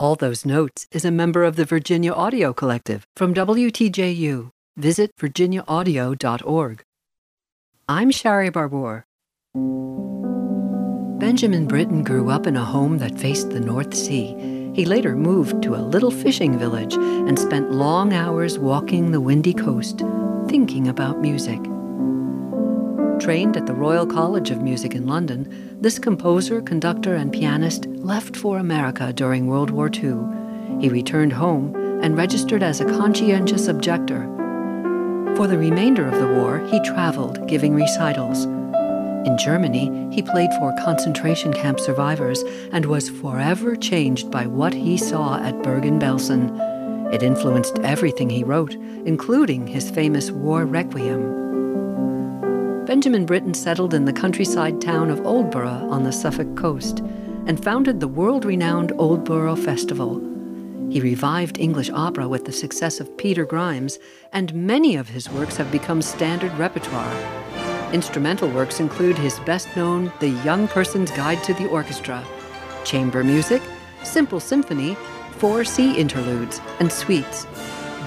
[0.00, 4.48] All Those Notes is a member of the Virginia Audio Collective from WTJU.
[4.78, 6.82] Visit virginiaaudio.org.
[7.86, 9.04] I'm Shari Barbour.
[11.18, 14.72] Benjamin Britten grew up in a home that faced the North Sea.
[14.74, 19.52] He later moved to a little fishing village and spent long hours walking the windy
[19.52, 19.98] coast,
[20.48, 21.60] thinking about music.
[23.20, 28.34] Trained at the Royal College of Music in London, this composer, conductor, and pianist left
[28.34, 30.16] for America during World War II.
[30.80, 34.22] He returned home and registered as a conscientious objector.
[35.36, 38.46] For the remainder of the war, he traveled, giving recitals.
[39.26, 44.96] In Germany, he played for concentration camp survivors and was forever changed by what he
[44.96, 47.12] saw at Bergen-Belsen.
[47.12, 48.74] It influenced everything he wrote,
[49.04, 51.39] including his famous War Requiem.
[52.90, 56.98] Benjamin Britten settled in the countryside town of Aldeburgh on the Suffolk coast
[57.46, 60.18] and founded the world renowned Aldeburgh Festival.
[60.90, 64.00] He revived English opera with the success of Peter Grimes,
[64.32, 67.14] and many of his works have become standard repertoire.
[67.92, 72.26] Instrumental works include his best known The Young Person's Guide to the Orchestra,
[72.84, 73.62] chamber music,
[74.02, 74.96] simple symphony,
[75.36, 77.44] four sea interludes, and suites.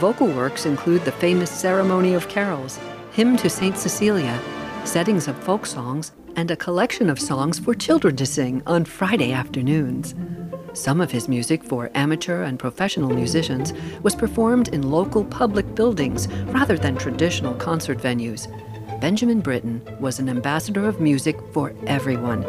[0.00, 2.80] Vocal works include the famous Ceremony of Carols,
[3.12, 3.78] Hymn to St.
[3.78, 4.42] Cecilia,
[4.84, 9.32] settings of folk songs, and a collection of songs for children to sing on Friday
[9.32, 10.14] afternoons.
[10.72, 16.28] Some of his music for amateur and professional musicians was performed in local public buildings
[16.46, 18.48] rather than traditional concert venues.
[19.00, 22.46] Benjamin Britten was an ambassador of music for everyone.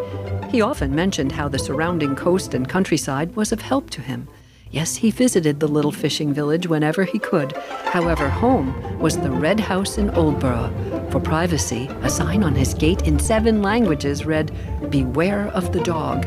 [0.50, 4.30] He often mentioned how the surrounding coast and countryside was of help to him.
[4.72, 7.56] Yes, he visited the little fishing village whenever he could.
[7.86, 10.72] However, home was the Red House in Aldeburgh.
[11.14, 14.52] For privacy, a sign on his gate in seven languages read,
[14.90, 16.26] Beware of the dog.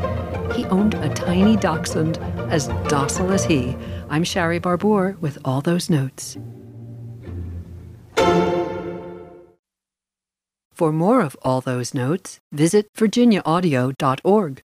[0.53, 2.17] He owned a tiny dachshund,
[2.49, 3.75] as docile as he.
[4.09, 6.37] I'm Shari Barbour with all those notes.
[10.71, 14.61] For more of all those notes, visit virginiaaudio.org.